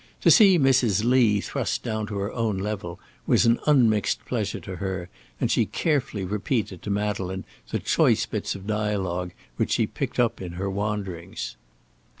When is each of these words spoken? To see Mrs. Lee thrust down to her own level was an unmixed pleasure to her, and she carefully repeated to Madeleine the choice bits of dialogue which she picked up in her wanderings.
To 0.21 0.31
see 0.31 0.57
Mrs. 0.57 1.03
Lee 1.05 1.41
thrust 1.41 1.83
down 1.83 2.07
to 2.07 2.17
her 2.17 2.33
own 2.33 2.57
level 2.57 2.99
was 3.27 3.45
an 3.45 3.59
unmixed 3.67 4.25
pleasure 4.25 4.59
to 4.61 4.77
her, 4.77 5.09
and 5.39 5.51
she 5.51 5.67
carefully 5.67 6.25
repeated 6.25 6.81
to 6.81 6.89
Madeleine 6.89 7.45
the 7.69 7.77
choice 7.77 8.25
bits 8.25 8.55
of 8.55 8.65
dialogue 8.65 9.31
which 9.57 9.73
she 9.73 9.85
picked 9.85 10.19
up 10.19 10.41
in 10.41 10.53
her 10.53 10.71
wanderings. 10.71 11.55